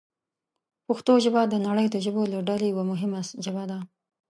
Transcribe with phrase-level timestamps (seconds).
[0.87, 3.79] پښتو ژبه د نړۍ د ژبو له ډلې یوه مهمه ژبه ده.